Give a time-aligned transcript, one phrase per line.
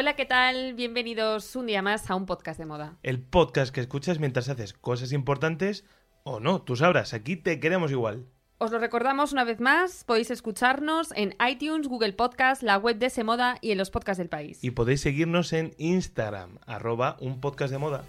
[0.00, 0.72] Hola, ¿qué tal?
[0.72, 2.96] Bienvenidos un día más a un podcast de moda.
[3.02, 5.84] El podcast que escuchas mientras haces cosas importantes
[6.22, 8.24] o no, tú sabrás, aquí te queremos igual.
[8.56, 13.10] Os lo recordamos una vez más, podéis escucharnos en iTunes, Google Podcast, la web de
[13.10, 14.64] Semoda y en los podcasts del país.
[14.64, 18.02] Y podéis seguirnos en Instagram, arroba un podcast de moda.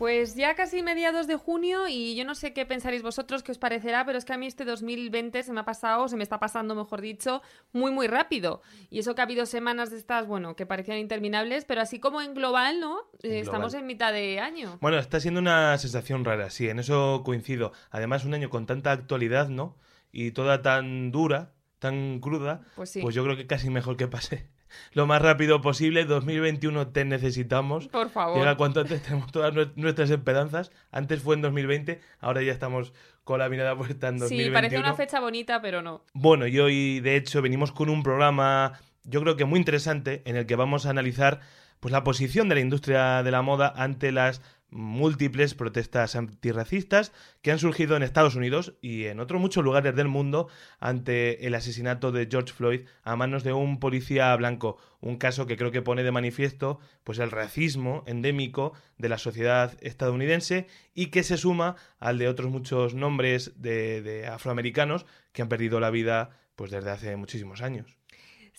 [0.00, 3.58] Pues ya casi mediados de junio y yo no sé qué pensaréis vosotros, qué os
[3.58, 6.40] parecerá, pero es que a mí este 2020 se me ha pasado, se me está
[6.40, 7.42] pasando, mejor dicho,
[7.74, 8.62] muy muy rápido.
[8.88, 12.22] Y eso que ha habido semanas de estas, bueno, que parecían interminables, pero así como
[12.22, 12.96] en global, ¿no?
[13.22, 14.78] Eh, estamos en mitad de año.
[14.80, 17.72] Bueno, está siendo una sensación rara, sí, en eso coincido.
[17.90, 19.76] Además, un año con tanta actualidad, ¿no?
[20.12, 23.02] Y toda tan dura, tan cruda, Pues sí.
[23.02, 24.48] pues yo creo que casi mejor que pase
[24.92, 26.04] lo más rápido posible.
[26.04, 27.88] 2021 te necesitamos.
[27.88, 28.38] Por favor.
[28.38, 30.70] Llega cuanto antes, tenemos todas nues- nuestras esperanzas.
[30.90, 32.92] Antes fue en 2020, ahora ya estamos
[33.24, 34.44] con la mirada puesta en 2021.
[34.48, 36.04] Sí, parece una fecha bonita, pero no.
[36.14, 38.72] Bueno, y hoy de hecho venimos con un programa
[39.04, 41.40] yo creo que muy interesante en el que vamos a analizar
[41.80, 47.50] pues la posición de la industria de la moda ante las múltiples protestas antirracistas que
[47.50, 52.12] han surgido en Estados Unidos y en otros muchos lugares del mundo ante el asesinato
[52.12, 56.02] de George Floyd a manos de un policía blanco, un caso que creo que pone
[56.02, 62.18] de manifiesto pues el racismo endémico de la sociedad estadounidense y que se suma al
[62.18, 67.62] de otros muchos nombres de, afroamericanos que han perdido la vida pues desde hace muchísimos
[67.62, 67.99] años.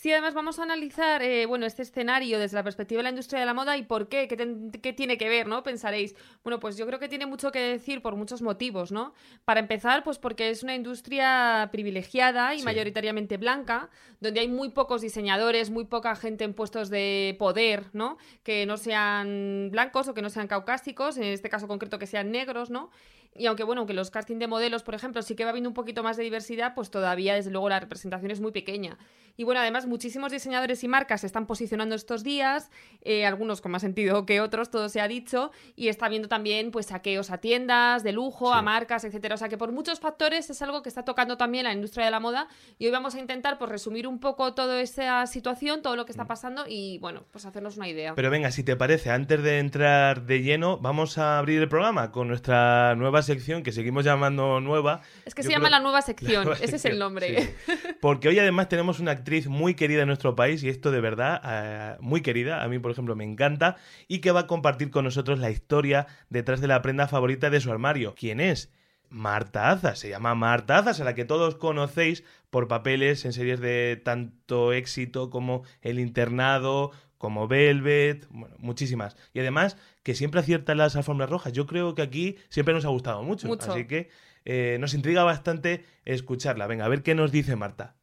[0.01, 3.39] Sí, además vamos a analizar, eh, bueno, este escenario desde la perspectiva de la industria
[3.39, 5.62] de la moda y por qué, qué, ten- qué tiene que ver, ¿no?
[5.62, 9.13] Pensaréis, bueno, pues yo creo que tiene mucho que decir por muchos motivos, ¿no?
[9.45, 12.66] Para empezar, pues porque es una industria privilegiada y Sí.
[12.66, 18.18] mayoritariamente blanca, donde hay muy pocos diseñadores, muy poca gente en puestos de poder, ¿no?
[18.41, 22.31] Que no sean blancos o que no sean caucásicos, en este caso concreto que sean
[22.31, 22.89] negros, ¿no?
[23.34, 25.74] Y aunque, bueno, que los casting de modelos, por ejemplo, sí que va habiendo un
[25.74, 28.97] poquito más de diversidad, pues todavía, desde luego, la representación es muy pequeña.
[29.38, 32.69] Y bueno, además, muchísimos diseñadores y marcas se están posicionando estos días,
[33.03, 36.72] eh, algunos con más sentido que otros, todo se ha dicho, y está habiendo también,
[36.72, 38.59] pues, saqueos a tiendas, de lujo, Sí.
[38.59, 39.36] a marcas, etcétera.
[39.36, 42.12] O sea que por muchos factores es algo que está tocando también la industria de
[42.12, 42.50] la moda.
[42.78, 46.12] Y hoy vamos a intentar, pues, resumir un poco toda esa situación, todo lo que
[46.12, 48.12] está pasando y, bueno, pues hacernos una idea.
[48.12, 48.16] Mm.
[48.16, 52.12] Pero venga, si te parece, antes de entrar de lleno, vamos a abrir el programa
[52.12, 55.01] con nuestra nueva sección que seguimos llamando nueva.
[55.25, 57.41] es que Yo se llama la nueva sección, nueva ese es el nombre.
[57.41, 57.73] sí.
[57.99, 61.41] Porque hoy además tenemos una actriz muy querida en nuestro país y esto de verdad,
[61.45, 63.77] eh, muy querida, a mí por ejemplo me encanta,
[64.07, 67.59] y que va a compartir con nosotros la historia detrás de la prenda favorita de
[67.61, 68.15] su armario.
[68.15, 68.71] ¿Quién es?
[69.11, 73.59] Marta Azas, se llama Marta Azas, a la que todos conocéis por papeles en series
[73.59, 79.15] de tanto éxito como El Internado, como Velvet, bueno, muchísimas.
[79.31, 81.53] Y además que siempre acierta en las alfombras rojas.
[81.53, 83.47] Yo creo que aquí siempre nos ha gustado mucho.
[83.47, 83.71] Mucho.
[83.71, 84.09] Así que
[84.43, 86.65] eh, nos intriga bastante escucharla.
[86.65, 87.95] Venga, a ver qué nos dice Marta.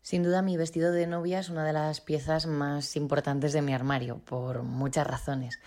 [0.00, 3.74] Sin duda mi vestido de novia es una de las piezas más importantes de mi
[3.74, 5.58] armario, por muchas razones.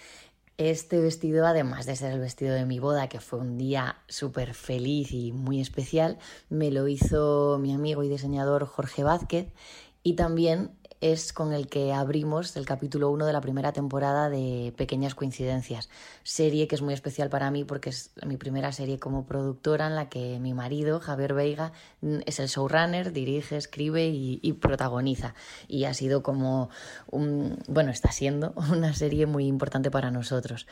[0.57, 4.55] Este vestido, además de ser el vestido de mi boda, que fue un día súper
[4.55, 6.17] feliz y muy especial,
[6.49, 9.53] me lo hizo mi amigo y diseñador Jorge Vázquez
[10.07, 10.71] y también
[11.01, 15.89] es con el que abrimos el capítulo 1 de la primera temporada de Pequeñas Coincidencias,
[16.23, 19.95] serie que es muy especial para mí porque es mi primera serie como productora en
[19.95, 21.71] la que mi marido, Javier Veiga,
[22.01, 25.35] mm, es el showrunner, dirige, escribe y, protagoniza.
[25.67, 26.69] Y ha sido como,
[27.11, 30.65] bueno, está siendo una serie muy importante para nosotros.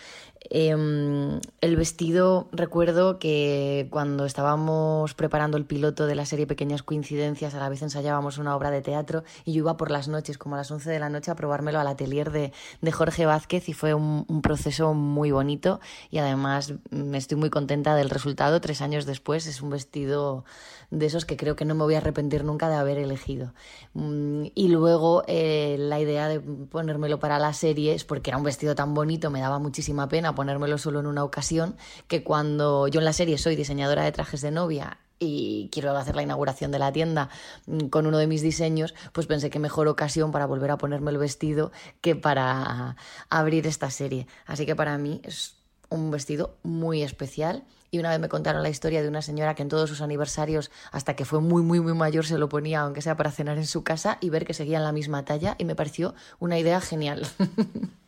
[0.50, 7.54] Em, el vestido, recuerdo que cuando estábamos preparando el piloto de la serie Pequeñas Coincidencias,
[7.54, 10.56] a la vez ensayábamos una obra de teatro y yo iba por las noches, como
[10.56, 13.74] a las 11 de la noche, a probármelo al atelier de, de Jorge Vázquez y
[13.74, 15.80] fue un, proceso muy bonito
[16.12, 18.62] y además mm, estoy muy contenta del resultado.
[18.62, 20.46] Tres años después es un vestido
[20.92, 23.54] de esos que creo que no me voy a arrepentir nunca de haber elegido.
[23.94, 28.44] Mm, Y luego eh, la idea de ponérmelo para la serie es porque era un
[28.44, 31.76] vestido tan bonito, me daba muchísima pena ponérmelo solo en una ocasión,
[32.08, 36.16] que cuando yo en la serie soy diseñadora de trajes de novia y quiero hacer
[36.16, 37.30] la inauguración de la tienda
[37.68, 41.12] mm, con uno de mis diseños, pues pensé que mejor ocasión para volver a ponerme
[41.12, 41.72] el vestido
[42.02, 42.96] que para
[43.30, 44.28] abrir esta serie.
[44.46, 45.56] Así que para mí es
[45.90, 49.62] un vestido muy especial y una vez me contaron la historia de una señora que
[49.62, 53.02] en todos sus aniversarios, hasta que fue muy, muy, muy mayor, se lo ponía, aunque
[53.02, 55.76] sea para cenar en su casa, y ver que seguían la misma talla, y me
[55.76, 57.26] pareció una idea genial.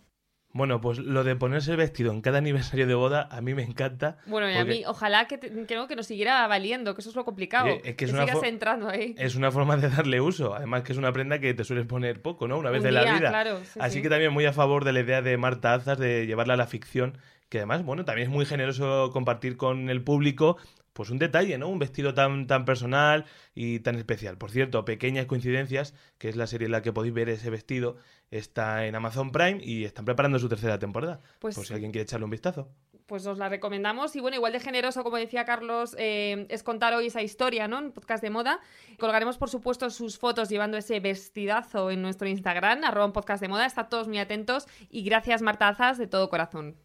[0.57, 3.61] Bueno, pues lo de ponerse el vestido en cada aniversario de boda a mí me
[3.61, 4.17] encanta.
[4.25, 7.67] Bueno, y a mí, ojalá que, que, nos siguiera valiendo, que eso es lo complicado.
[7.83, 9.13] es que, sigas entrando ahí.
[9.19, 10.55] Es una forma de darle uso.
[10.55, 12.57] Además, que es una prenda que te sueles poner poco, ¿no?
[12.57, 13.29] Una vez en la vida.
[13.29, 16.55] Claro, Así que también muy a favor de la idea de Marta Azas de llevarla
[16.55, 17.19] a la ficción
[17.49, 20.57] que además, bueno, también es muy generoso compartir con el público
[20.97, 21.69] pues un detalle, ¿no?
[21.69, 24.39] Un vestido tan, tan personal y tan especial.
[24.39, 27.97] Por cierto, Pequeñas Coincidencias, que es la serie en la que podéis ver ese vestido,
[28.31, 31.21] está en Amazon Prime y están preparando su tercera temporada.
[31.37, 32.71] Pues, por si alguien quiere echarle un vistazo.
[33.05, 34.15] Pues os la recomendamos.
[34.15, 37.77] Y bueno, igual de generoso, como decía Carlos, eh, es contar hoy esa historia, ¿no?
[37.77, 38.59] En podcast de moda.
[38.97, 43.67] Colgaremos, por supuesto, sus fotos llevando ese vestidazo en nuestro Instagram, arroba podcast de moda.
[43.67, 44.65] Está todos muy atentos.
[44.89, 46.75] Y gracias, Martazas, de todo corazón.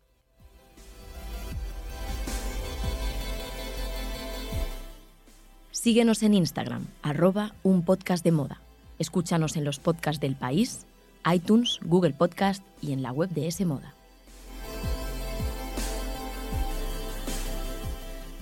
[5.82, 8.61] Síguenos en Instagram, arroba un podcast de moda.
[9.00, 10.87] Escúchanos en los podcasts del país,
[11.29, 13.93] iTunes, Google Podcast y en la web de S Moda.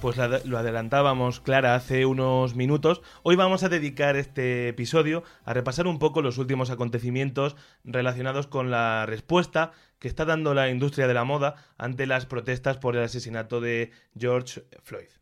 [0.02, 3.00] Pues lo adelantábamos, Clara, hace unos minutos.
[3.22, 8.70] Hoy vamos a dedicar este episodio a repasar un poco los últimos acontecimientos relacionados con
[8.70, 13.04] la respuesta que está dando la industria de la moda ante las protestas por el
[13.04, 15.19] asesinato de George Floyd.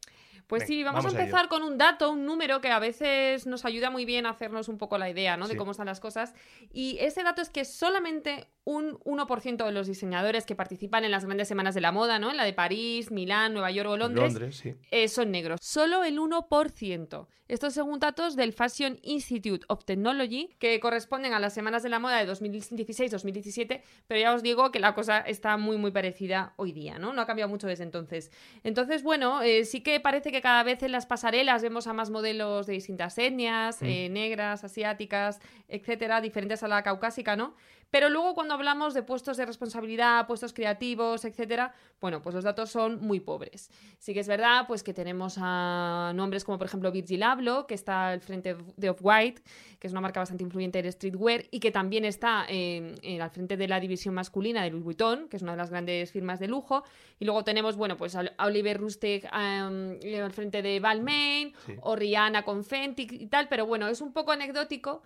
[0.49, 3.91] Pues sí, vamos, a empezar con un dato, un número que a veces nos ayuda
[3.91, 5.47] muy bien a hacernos un poco la idea, ¿no?
[5.47, 6.35] De cómo están las cosas.
[6.73, 11.25] Y ese dato es que solamente un 1% de los diseñadores que participan en las
[11.25, 12.31] grandes semanas de la moda, ¿no?
[12.31, 15.59] En la de París, Milán, Nueva York o Londres, eh, son negros.
[15.63, 17.29] Solo el 1%.
[17.49, 21.99] Estos según datos del Fashion Institute of Technology, que corresponden a las semanas de la
[21.99, 26.73] moda de 2016-2017, pero ya os digo que la cosa está muy, muy parecida hoy
[26.73, 27.15] día, ¿no?
[27.15, 28.31] No ha cambiado mucho desde entonces.
[28.65, 32.11] Entonces, bueno, eh, sí que parece que cada vez en las pasarelas vemos a más
[32.11, 33.87] modelos de distintas etnias, mm.
[33.87, 37.55] eh, negras, asiáticas, etcétera, diferentes a la caucásica, ¿no?
[37.91, 42.71] Pero luego cuando hablamos de puestos de responsabilidad, puestos creativos, etcétera, bueno, pues los datos
[42.71, 43.71] son muy pobres.
[43.99, 47.75] Sí que es verdad pues que tenemos a nombres como por ejemplo Virgil Abloh, que
[47.75, 49.43] está al frente de Off-White,
[49.79, 53.69] que es una marca bastante influyente en streetwear y que también está al frente de
[53.69, 56.85] la división masculina de Louis Vuitton, que es una de las grandes firmas de lujo.
[57.19, 62.65] Y luego tenemos, bueno, pues a Oliver Rustic al frente de Balmain o Rihanna con
[62.65, 65.03] Fenty y tal, pero bueno, es un poco anecdótico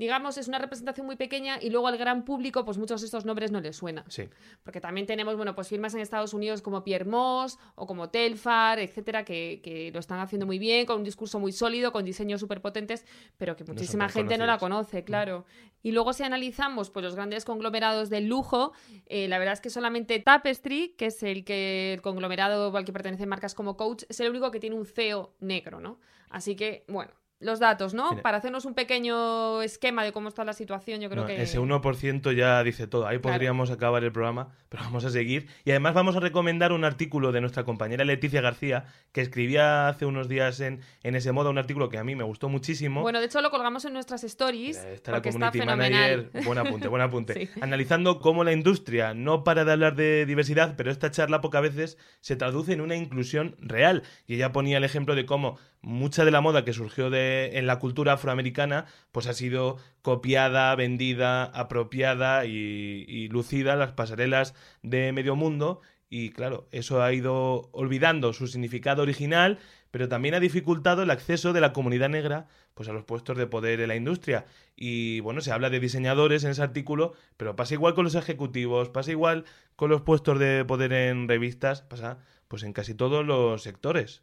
[0.00, 3.26] digamos, es una representación muy pequeña y luego al gran público, pues muchos de estos
[3.26, 4.02] nombres no les suenan.
[4.08, 4.30] Sí.
[4.62, 8.78] Porque también tenemos, bueno, pues firmas en Estados Unidos como Pierre Moss o como Telfar,
[8.78, 12.62] etcétera, que, lo están haciendo muy bien, con un discurso muy sólido, con diseños súper
[12.62, 13.04] potentes,
[13.36, 15.04] pero que muchísima gente no la conoce, mm.
[15.04, 15.44] claro.
[15.82, 18.72] Y luego si analizamos pues los grandes conglomerados del lujo,
[19.04, 22.92] eh, la verdad es que solamente Tapestry, que es el que el conglomerado al que
[22.94, 25.98] pertenecen marcas como Coach, es el único que tiene un CEO negro, ¿no?
[26.30, 28.20] Así que, bueno, los datos, ¿no?
[28.22, 31.40] Para hacernos un pequeño esquema de cómo está la situación, yo creo que...
[31.40, 33.06] Ese 1% ya dice todo.
[33.06, 35.48] Ahí podríamos acabar el programa, pero vamos a seguir.
[35.64, 40.04] Y además vamos a recomendar un artículo de nuestra compañera Leticia García, que escribía hace
[40.04, 43.00] unos días en, en ese modo un artículo que a mí me gustó muchísimo.
[43.00, 44.76] Bueno, de hecho lo colgamos en nuestras stories.
[44.76, 46.30] está la community manager.
[46.44, 47.48] Buen apunte, buen apunte.
[47.62, 51.98] Analizando cómo la industria no para de hablar de diversidad, pero esta charla pocas veces
[52.20, 54.02] se traduce en una inclusión real.
[54.26, 57.66] Y ella ponía el ejemplo de cómo mucha de la moda que surgió de, en
[57.66, 65.12] la cultura afroamericana pues ha sido copiada, vendida, apropiada y, lucida en las pasarelas de
[65.12, 69.60] medio mundo y claro, eso ha ido olvidando su significado original,
[69.92, 73.46] pero también ha dificultado el acceso de la comunidad negra pues a los puestos de
[73.46, 74.46] poder en la industria.
[74.74, 78.88] Y bueno, se habla de diseñadores en ese artículo, pero pasa igual con los ejecutivos,
[78.88, 79.44] pasa igual
[79.76, 82.18] con los puestos de poder en revistas, pasa
[82.48, 84.22] pues en casi todos los sectores.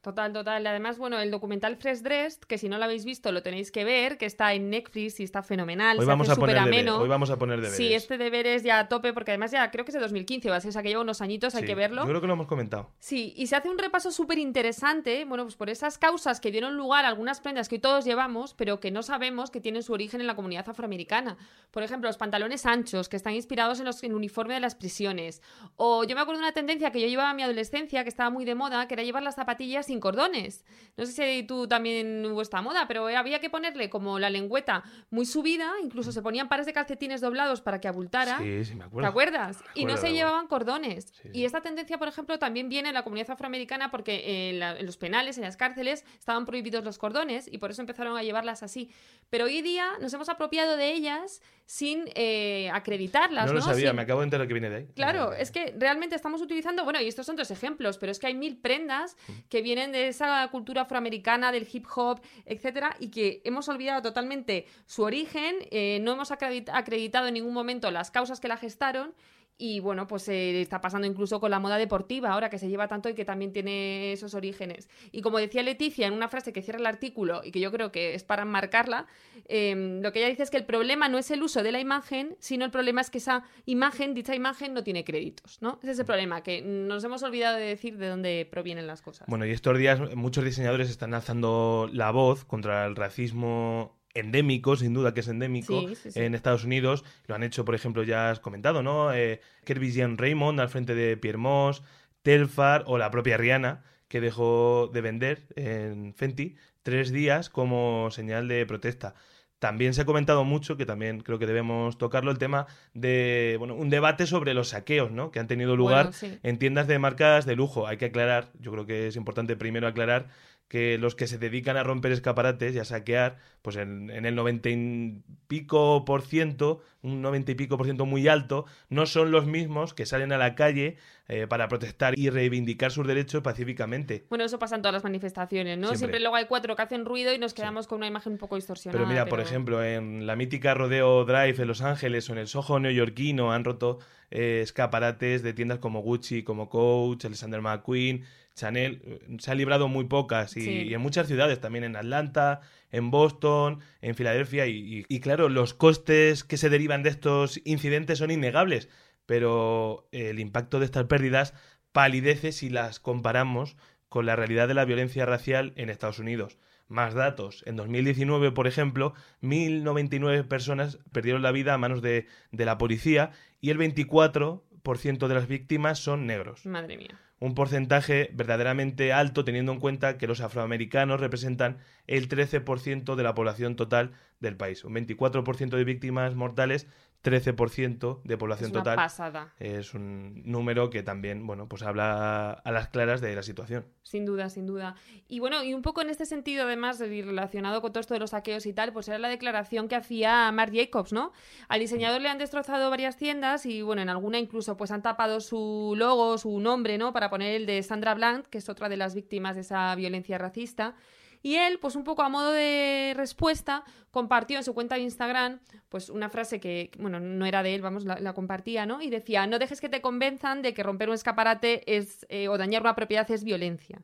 [0.00, 0.64] Total, total.
[0.64, 3.84] Además, bueno, el documental Fresh Dressed, que si no lo habéis visto lo tenéis que
[3.84, 5.98] ver, que está en Netflix y está fenomenal.
[5.98, 6.98] Hoy, vamos, a poner ameno.
[6.98, 7.76] Hoy vamos a poner deberes.
[7.76, 10.52] Sí, este deber es ya a tope, porque además ya creo que es de 2015,
[10.52, 12.02] o sea que lleva unos añitos, hay que verlo.
[12.02, 12.90] Yo creo que lo hemos comentado.
[13.00, 16.76] Sí, y se hace un repaso súper interesante, bueno, pues por esas causas que dieron
[16.76, 20.20] lugar a algunas prendas que todos llevamos, pero que no sabemos que tienen su origen
[20.20, 21.36] en la comunidad afroamericana.
[21.72, 24.76] Por ejemplo, los pantalones anchos, que están inspirados en, los, en el uniforme de las
[24.76, 25.42] prisiones.
[25.74, 28.30] O yo me acuerdo de una tendencia que yo llevaba en mi adolescencia, que estaba
[28.30, 30.64] muy de moda, que era llevar las zapatillas sin cordones.
[30.96, 34.82] No sé si tú también hubo esta moda, pero había que ponerle como la lengüeta
[35.10, 38.38] muy subida, incluso se ponían pares de calcetines doblados para que abultara.
[38.38, 39.06] Sí, sí, me acuerdo.
[39.06, 39.62] ¿Te acuerdas?
[39.74, 41.12] Me y no se llevaban cordones.
[41.22, 44.76] Sí, Y esta tendencia, por ejemplo, también viene en la comunidad afroamericana porque en, la-
[44.78, 48.22] en los penales, en las cárceles, estaban prohibidos los cordones y por eso empezaron a
[48.24, 48.90] llevarlas así.
[49.30, 53.44] Pero hoy día nos hemos apropiado de ellas sin eh, acreditarlas.
[53.46, 54.86] No No, lo sabía, Sin- me acabo de enterar que viene de ahí.
[54.96, 58.26] Claro, es que realmente estamos utilizando, bueno, y estos son dos ejemplos, pero es que
[58.26, 59.16] hay mil prendas
[59.48, 64.66] que vienen de esa cultura afroamericana, del hip hop, etcétera, y que hemos olvidado totalmente
[64.86, 69.14] su origen, eh, no hemos acredit- acreditado en ningún momento las causas que la gestaron.
[69.60, 72.86] Y bueno, pues eh, está pasando incluso con la moda deportiva ahora que se lleva
[72.86, 74.88] tanto y que también tiene esos orígenes.
[75.10, 77.90] Y como decía Leticia en una frase que cierra el artículo y que yo creo
[77.90, 79.06] que es para marcarla,
[79.48, 81.80] eh, lo que ella dice es que el problema no es el uso de la
[81.80, 85.80] imagen, sino el problema es que esa imagen, dicha imagen, no tiene créditos, ¿no?
[85.82, 89.26] Ese es el problema, que nos hemos olvidado de decir de dónde provienen las cosas.
[89.26, 94.94] Bueno, y estos días muchos diseñadores están alzando la voz contra el racismo endémico, sin
[94.94, 96.20] duda que es endémico, Sí, sí, sí.
[96.20, 97.04] en Estados Unidos.
[97.26, 99.12] Lo han hecho, por ejemplo, ya has comentado, ¿no?
[99.12, 101.82] Eh, Kirby Jean Raymond al frente de Pierre Moss,
[102.22, 108.48] Telfar o la propia Rihanna, que dejó de vender en Fenty tres días como señal
[108.48, 109.14] de protesta.
[109.58, 113.74] También se ha comentado mucho, que también creo que debemos tocarlo, el tema de, bueno,
[113.74, 115.30] un debate sobre los saqueos, ¿no?
[115.32, 116.38] Que han tenido lugar Bueno, sí.
[116.44, 117.86] en tiendas de marcas de lujo.
[117.88, 120.28] Hay que aclarar, yo creo que es importante primero aclarar
[120.68, 124.34] que los que se dedican a romper escaparates y a saquear, pues en, en el
[124.34, 129.30] 90 y pico por ciento, un 90 y pico por ciento muy alto, no son
[129.30, 130.98] los mismos que salen a la calle
[131.30, 134.24] eh, para protestar y reivindicar sus derechos pacíficamente.
[134.28, 135.88] Bueno, eso pasa en todas las manifestaciones, ¿no?
[135.88, 135.98] Siempre.
[135.98, 138.56] Siempre, luego hay cuatro que hacen ruido y nos quedamos con una imagen un poco
[138.56, 138.98] distorsionada.
[138.98, 142.46] Pero mira, por ejemplo, en la mítica Rodeo Drive en Los Ángeles o en el
[142.46, 143.98] Soho neoyorquino han roto
[144.30, 148.24] eh, escaparates de tiendas como Gucci, como Coach, Alexander McQueen,
[148.58, 149.20] Chanel.
[149.38, 150.70] Se han librado muy pocas y, Sí.
[150.82, 152.60] y en muchas ciudades, también en Atlanta,
[152.90, 154.66] en Boston, en Filadelfia.
[154.66, 158.88] Y, y- y claro, los costes que se derivan de estos incidentes son innegables,
[159.26, 161.54] pero el impacto de estas pérdidas
[161.92, 163.76] palidece si las comparamos
[164.08, 166.58] con la realidad de la violencia racial en Estados Unidos.
[166.88, 167.62] Más datos.
[167.66, 169.12] En 2019, por ejemplo,
[169.42, 175.34] 1.099 personas perdieron la vida a manos de, de la policía y el 24% de
[175.34, 176.64] las víctimas son negros.
[176.66, 177.20] Madre mía.
[177.40, 183.34] Un porcentaje verdaderamente alto teniendo en cuenta que los afroamericanos representan el 13% de la
[183.34, 184.84] población total del país.
[184.84, 186.88] Un 24% de víctimas mortales,
[187.22, 188.96] 13% de población Es una total.
[188.96, 189.54] pasada.
[189.58, 193.86] Es un número que también, bueno, pues habla a las claras de la situación.
[194.02, 194.94] Sin duda, sin duda.
[195.26, 198.20] Y bueno, y un poco en este sentido, además, y relacionado con todo esto de
[198.20, 201.32] los saqueos y tal, pues era la declaración que hacía Marc Jacobs, ¿no?
[201.68, 205.40] Al diseñador le han destrozado varias tiendas y, bueno, en alguna incluso pues han tapado
[205.40, 207.12] su logo, su nombre, ¿no?
[207.12, 210.38] Para poner el de Sandra Bland, que es otra de las víctimas de esa violencia
[210.38, 210.94] racista.
[211.42, 215.60] Y él, pues un poco a modo de respuesta, compartió en su cuenta de Instagram,
[215.88, 219.00] pues una frase que, bueno, no era de él, vamos, la, la compartía, ¿no?
[219.00, 222.58] Y decía, no dejes que te convenzan de que romper un escaparate es, eh, o
[222.58, 224.00] dañar una propiedad es violencia.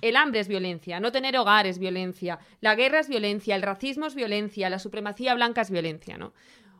[0.00, 4.06] El hambre es violencia, no tener hogar es violencia, la guerra es violencia, el racismo
[4.06, 6.32] es violencia, la supremacía blanca es violencia, ¿no?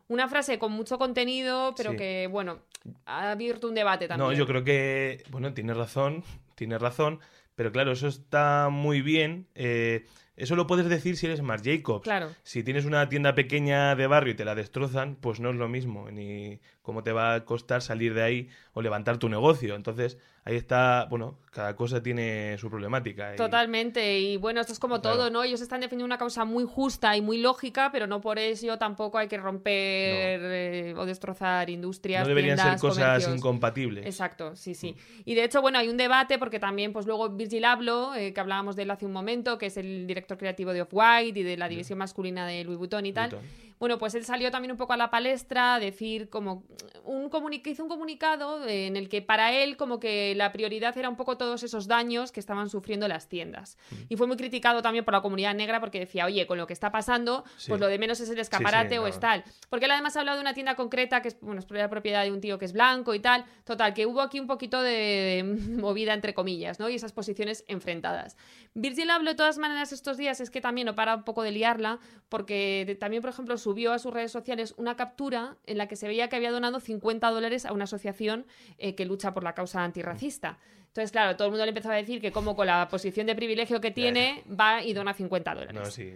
[0.07, 1.97] Una frase con mucho contenido, pero Sí.
[1.97, 2.59] que, bueno,
[3.05, 4.27] ha abierto un debate también.
[4.29, 6.23] No, yo creo que, bueno, tiene razón,
[6.55, 7.19] tiene razón,
[7.55, 9.47] pero claro, eso está muy bien.
[9.55, 10.05] eh,
[10.37, 12.03] eso lo puedes decir si eres Marc Jacobs.
[12.03, 12.29] Claro.
[12.43, 15.69] Si tienes una tienda pequeña de barrio y te la destrozan, pues no es lo
[15.69, 19.75] mismo, ni cómo te va a costar salir de ahí o levantar tu negocio.
[19.75, 23.33] Entonces, ahí está, bueno, cada cosa tiene su problemática.
[23.33, 25.17] y- Totalmente, y bueno, esto es como Claro.
[25.17, 25.43] todo, ¿no?
[25.43, 29.17] Ellos están defendiendo una causa muy justa y muy lógica, pero no por ello tampoco
[29.17, 32.21] hay que romper eh, o destrozar industrias.
[32.21, 33.35] No deberían ser cosas comercios.
[33.37, 34.05] incompatibles.
[34.05, 34.95] Exacto, sí, sí.
[35.25, 38.39] Y de hecho, bueno, hay un debate porque también, pues luego Virgil Abloh, eh, que
[38.39, 41.57] hablábamos de él hace un momento, que es el director creativo de Off-White y de
[41.57, 43.31] la división masculina de Louis Vuitton y tal.
[43.31, 43.64] Vuitton.
[43.79, 46.63] Bueno, pues él salió también un poco a la palestra a decir como
[47.03, 50.51] un comuni- que hizo un comunicado eh, en el que para él como que la
[50.51, 53.77] prioridad era un poco todos esos daños que estaban sufriendo las tiendas.
[53.91, 53.95] Mm.
[54.09, 56.73] Y fue muy criticado también por la comunidad negra porque decía, oye, con lo que
[56.73, 57.69] está pasando, Sí.
[57.69, 59.43] pues lo de menos es el escaparate sí, o es tal.
[59.69, 62.31] Porque él además ha hablado de una tienda concreta que es, bueno, es propiedad de
[62.31, 63.45] un tío que es blanco y tal.
[63.65, 65.43] Total, que hubo aquí un poquito de, de
[65.81, 66.89] movida entre comillas, ¿no?
[66.89, 68.37] Y esas posiciones enfrentadas.
[68.77, 71.51] Virgil habló de todas maneras estos días, es que también no para un poco de
[71.51, 75.87] liarla, porque de- también, por ejemplo, subió a sus redes sociales una captura en la
[75.87, 78.45] que se veía que había donado 50 dólares a una asociación
[78.77, 80.59] eh, que lucha por la causa antirracista.
[80.87, 83.35] Entonces, claro, todo el mundo le empezó a decir que como con la posición de
[83.35, 85.73] privilegio que tiene, va y dona 50 dólares.
[85.73, 86.13] No, sí.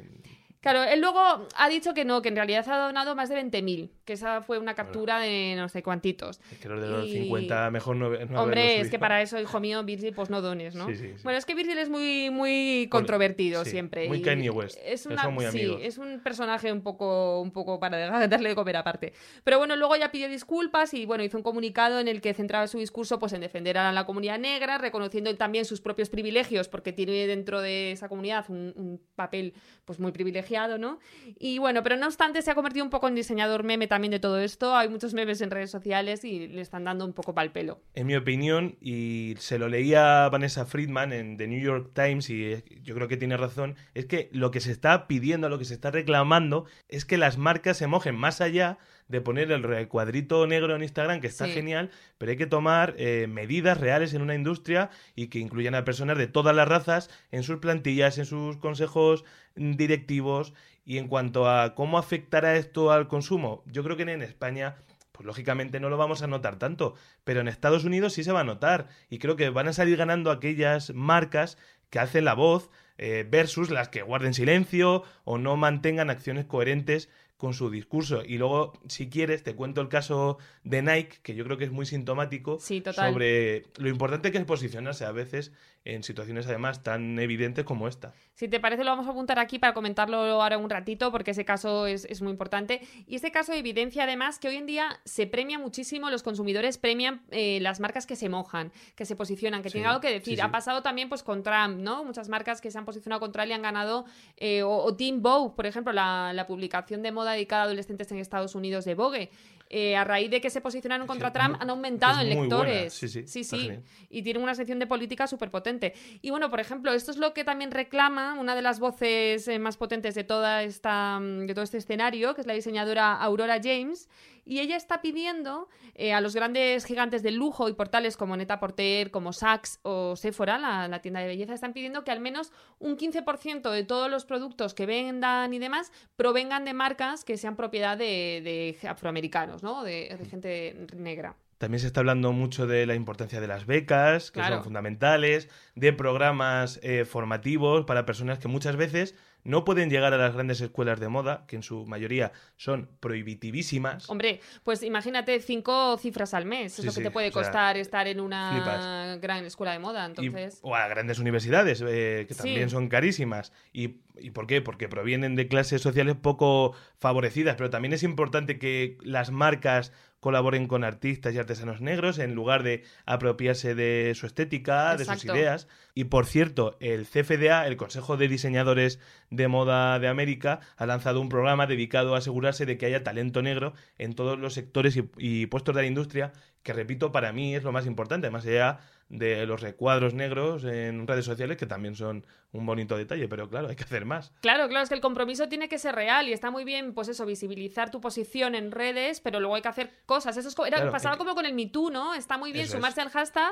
[0.61, 1.19] Claro, él luego
[1.55, 4.59] ha dicho que no, que en realidad ha donado más de 20.000, que esa fue
[4.59, 6.41] una captura de no sé cuantitos.
[6.51, 9.39] Es que los de los Y- 50 mejor no, no Hombre, es que para eso,
[9.39, 10.85] hijo mío, Virgil, pues no dones, ¿no?
[10.87, 11.21] Sí, sí, sí.
[11.23, 14.09] Bueno, es que Virgil es muy, muy controvertido sí, siempre.
[14.09, 15.79] muy Kanye West, Es una, son muy sí, amigos.
[15.81, 17.97] es un personaje un poco, un poco para
[18.27, 19.13] darle de comer aparte.
[19.45, 22.67] Pero bueno, luego ya pidió disculpas y bueno, hizo un comunicado en el que centraba
[22.67, 26.91] su discurso pues en defender a la comunidad negra, reconociendo también sus propios privilegios, porque
[26.91, 29.53] tiene dentro de esa comunidad un, un papel
[29.85, 30.99] pues muy privilegiado, ¿no?
[31.39, 34.19] Y bueno, pero no obstante se ha convertido un poco en diseñador meme también de
[34.19, 34.75] todo esto.
[34.75, 37.81] Hay muchos memes en redes sociales y le están dando un poco pal pelo.
[37.93, 42.63] En mi opinión, y se lo leía Vanessa Friedman en The New York Times, y
[42.81, 45.73] yo creo que tiene razón, es que lo que se está pidiendo, lo que se
[45.73, 48.79] está reclamando, es que las marcas se mojen más allá
[49.09, 51.51] de poner el cuadrito negro en Instagram, que está Sí.
[51.51, 55.83] genial, pero hay que tomar eh, medidas reales en una industria y que incluyan a
[55.83, 59.25] personas de todas las razas en sus plantillas, en sus consejos
[59.55, 60.53] directivos.
[60.85, 64.75] Y en cuanto a cómo afectará esto al consumo, yo creo que en España
[65.11, 68.39] pues lógicamente no lo vamos a notar tanto, pero en Estados Unidos sí se va
[68.39, 71.57] a notar y creo que van a salir ganando aquellas marcas
[71.89, 77.09] que hacen la voz eh, versus las que guarden silencio o no mantengan acciones coherentes
[77.39, 78.21] con su discurso.
[78.25, 81.71] Y luego, si quieres, te cuento el caso de Nike, que yo creo que es
[81.71, 85.53] muy sintomático Sí, sobre lo importante que es posicionarse a veces
[85.85, 88.13] en situaciones además tan evidentes como esta.
[88.35, 91.45] Si te parece, lo vamos a apuntar aquí para comentarlo ahora un ratito, porque ese
[91.45, 92.81] caso es, es muy importante.
[93.07, 97.21] Y este caso evidencia además que hoy en día se premia muchísimo, los consumidores premian
[97.31, 100.35] eh, las marcas que se mojan, que se posicionan, que Sí, tienen algo que decir.
[100.35, 100.41] sí.
[100.41, 102.03] Ha pasado también pues con Trump, ¿no?
[102.03, 104.03] Muchas marcas que se han posicionado contra él y han ganado.
[104.35, 108.11] eh, o, o Teen Vogue, por ejemplo, la, la publicación de moda dedicada a adolescentes
[108.11, 109.29] en Estados Unidos de Vogue.
[109.71, 112.41] Eh, a raíz de que se posicionaron contra Trump, han aumentado en buena.
[112.41, 112.91] lectores.
[112.91, 113.43] Sí, sí, sí.
[113.43, 113.69] sí.
[114.09, 115.93] Y tienen una sección de política súper potente.
[116.23, 119.59] Y bueno, por ejemplo, esto es lo que también reclama una de las voces eh,
[119.59, 123.59] más potentes de, toda esta, mm, de todo este escenario, que es la diseñadora Aurora
[123.61, 124.09] James.
[124.49, 128.59] Y ella está pidiendo eh, a los grandes gigantes del lujo y portales como Neta
[128.59, 132.51] Porter, como Saks o Sephora, la, la tienda de belleza, están pidiendo que al menos
[132.79, 137.55] un 15% de todos los productos que vendan y demás provengan de marcas que sean
[137.55, 138.41] propiedad de,
[138.81, 139.83] de afroamericanos, ¿no?
[139.83, 141.35] De, de gente negra.
[141.59, 144.55] También se está hablando mucho de la importancia de las becas, que Claro.
[144.55, 150.17] son fundamentales, de programas eh, formativos para personas que muchas veces no pueden llegar a
[150.17, 154.09] las grandes escuelas de moda, que en su mayoría son prohibitivísimas.
[154.09, 156.73] Hombre, pues imagínate cinco cifras al mes.
[156.73, 159.21] Sí, es lo que sí, te puede o sea, costar estar en una flipas.
[159.21, 160.03] gran escuela de moda.
[160.17, 162.39] Y- Entonces, o a grandes universidades, eh, que Sí.
[162.39, 163.51] también son carísimas.
[163.73, 164.61] ¿Y, ¿Y por qué?
[164.61, 170.67] Porque provienen de clases sociales poco favorecidas, pero también es importante que las marcas colaboren
[170.67, 175.69] con artistas y artesanos negros en lugar de apropiarse de su estética, de sus ideas.
[175.95, 178.99] Y por cierto, el CFDA, el Consejo de Diseñadores
[179.29, 183.41] de Moda de América, ha lanzado un programa dedicado a asegurarse de que haya talento
[183.41, 186.31] negro en todos los sectores y, y puestos de la industria,
[186.63, 191.07] que repito, para mí es lo más importante, más allá de los recuadros negros en
[191.07, 194.31] redes sociales, que también son un bonito detalle, pero claro, hay que hacer más.
[194.41, 197.07] claro, claro, es que el compromiso tiene que ser real y está muy bien, pues
[197.07, 200.37] eso, visibilizar tu posición en redes, pero luego hay que hacer cosas.
[200.37, 202.13] Eso es co- era, Claro, pasaba como con el Me Too, ¿no?
[202.13, 202.77] Está muy bien Eso es.
[202.79, 203.51] sumarse al hashtag,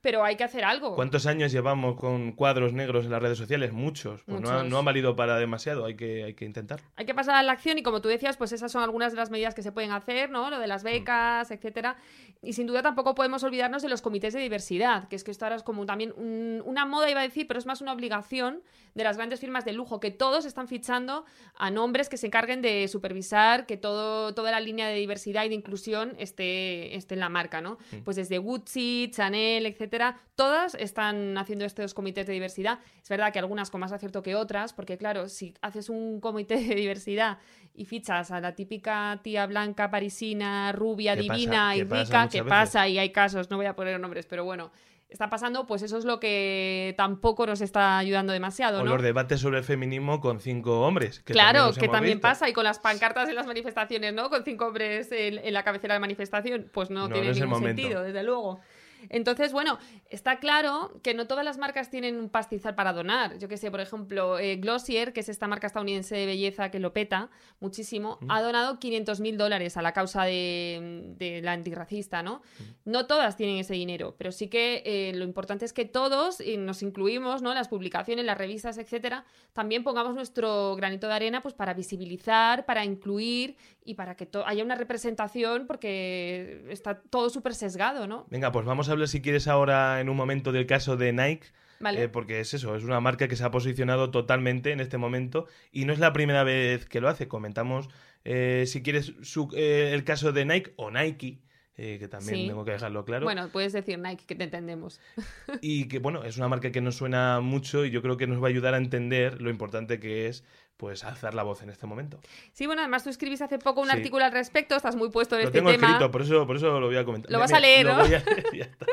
[0.00, 0.94] pero hay que hacer algo.
[0.96, 3.72] ¿Cuántos años llevamos con cuadros negros en las redes sociales?
[3.72, 4.22] Muchos.
[4.24, 6.80] Pues No, ha, no han valido para demasiado, hay que, hay que intentar.
[6.96, 9.16] Hay que pasar a la acción y como tú decías, pues esas son algunas de
[9.16, 10.50] las medidas que se pueden hacer, ¿no?
[10.50, 10.68] Lo de Mm.
[10.68, 11.96] las becas, etcétera.
[12.42, 15.44] Y sin duda tampoco podemos olvidarnos de los comités de diversidad, que es que esto
[15.46, 18.62] ahora es como también un- una moda, iba a decir, pero es más una obligación
[18.94, 21.24] de las grandes firmas de lujo, que todos están fichando
[21.56, 25.48] a nombres que se encarguen de supervisar que todo, toda la línea de diversidad y
[25.48, 27.78] de inclusión esté, esté en la marca, ¿no?
[27.92, 27.96] Mm.
[28.04, 32.78] Pues desde Gucci, Chanel, etcétera, todas están haciendo estos comités de diversidad.
[33.02, 36.56] Es verdad que algunas con más acierto que otras, porque claro, si haces un comité
[36.56, 37.38] de diversidad
[37.74, 41.34] y fichas a la típica tía blanca parisina, rubia, ¿Qué pasa?
[41.34, 42.48] divina y ¿Qué pasa rica, muchas que veces?
[42.50, 44.72] pasa y hay casos, no voy a poner nombres, pero bueno,
[45.08, 48.94] está pasando, pues eso es lo que tampoco nos está ayudando demasiado, O ¿no?
[48.94, 51.20] los debates sobre el feminismo con cinco hombres.
[51.20, 52.28] Que claro, también que también visto.
[52.28, 54.30] pasa y con las pancartas en las manifestaciones, ¿no?
[54.30, 57.62] Con cinco hombres en, en la cabecera de manifestación, pues no, No, tiene no ningún
[57.62, 58.60] sentido, desde luego.
[59.08, 59.78] Entonces, bueno,
[60.10, 63.38] está claro que no todas las marcas tienen un pastizal para donar.
[63.38, 66.78] Yo que sé, por ejemplo, eh, Glossier, que es esta marca estadounidense de belleza que
[66.78, 67.30] lo peta
[67.60, 72.42] muchísimo, ha donado 500 mil dólares a la causa de, de la antirracista, ¿no?
[72.84, 76.56] No todas tienen ese dinero, pero sí que eh, lo importante es que todos, y
[76.56, 77.54] nos incluimos, ¿no?
[77.54, 82.84] Las publicaciones, las revistas, etcétera, también pongamos nuestro granito de arena pues para visibilizar, para
[82.84, 88.26] incluir y para que haya una representación porque está todo súper sesgado, ¿no?
[88.30, 91.46] Venga, pues vamos a hablar si quieres ahora en un momento del caso de Nike,
[91.80, 92.02] Vale.
[92.04, 95.46] eh, porque es eso, es una marca que se ha posicionado totalmente en este momento
[95.72, 97.28] y no es la primera vez que lo hace.
[97.28, 97.88] Comentamos,
[98.24, 101.38] eh, si quieres, su- eh, el caso de Nike o Nike,
[101.78, 102.46] eh, que también Sí.
[102.48, 103.24] tengo que dejarlo claro.
[103.24, 105.00] Bueno, puedes decir Nike, que te entendemos.
[105.60, 108.42] Y que, bueno, es una marca que nos suena mucho y yo creo que nos
[108.42, 110.42] va a ayudar a entender lo importante que es,
[110.76, 112.20] pues, alzar la voz en este momento.
[112.52, 113.96] Sí, bueno, además tú escribiste hace poco un Sí.
[113.96, 115.86] artículo al respecto, estás muy puesto en Lo este tengo tema.
[115.88, 117.30] escrito, por eso, por eso lo voy a comentar.
[117.30, 118.04] Lo vas a leer, lo ¿no?
[118.04, 118.86] voy a leer y ya está.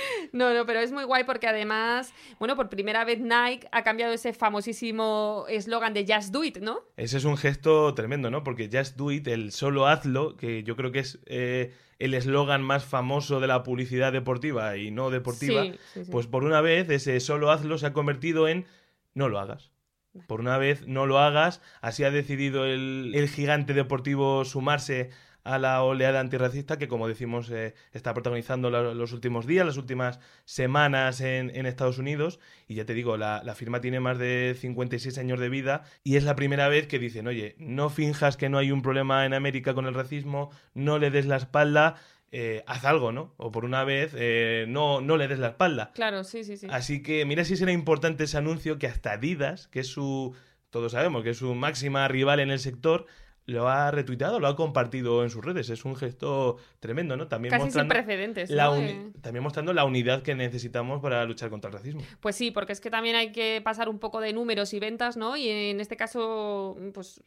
[0.32, 4.12] No, no, pero es muy guay porque además, bueno, por primera vez Nike ha cambiado
[4.12, 6.80] ese famosísimo eslogan de Just Do It, ¿no?
[6.96, 8.42] Ese es un gesto tremendo, ¿no?
[8.44, 12.62] Porque Just Do It, el solo hazlo, que yo creo que es eh, el eslogan
[12.62, 16.10] más famoso de la publicidad deportiva y no deportiva, Sí, sí, sí.
[16.10, 18.66] pues por una vez ese solo hazlo se ha convertido en
[19.14, 19.70] no lo hagas.
[20.26, 25.10] Por una vez no lo hagas, así ha decidido el, el gigante deportivo sumarse
[25.44, 29.76] a la oleada antirracista que, como decimos, eh, está protagonizando la- los últimos días, las
[29.76, 32.40] últimas semanas en, en Estados Unidos.
[32.68, 36.16] Y ya te digo, la, la firma tiene más de 56 años de vida y
[36.16, 39.32] es la primera vez que dicen, oye, no finjas que no hay un problema en
[39.34, 41.94] América con el racismo, no le des la espalda,
[42.32, 43.34] eh, haz algo, ¿no?
[43.38, 45.92] O por una vez, eh, no, no le des la espalda.
[45.94, 46.66] Claro, sí, sí, sí.
[46.70, 50.36] Así que mira si será importante ese anuncio que hasta Adidas, que es su,
[50.70, 53.06] todos sabemos que es su máxima rival en el sector,
[53.50, 55.68] lo ha retuiteado, lo ha compartido en sus redes.
[55.70, 57.28] Es un gesto tremendo, ¿no?
[57.28, 58.50] También Casi sin mostrando precedentes.
[58.50, 58.72] la ¿no?
[58.74, 62.02] uni- Eh, también mostrando la unidad que necesitamos para luchar contra el racismo.
[62.20, 65.16] Pues sí, porque es que también hay que pasar un poco de números y ventas,
[65.16, 65.36] ¿no?
[65.36, 67.22] Y en este caso, pues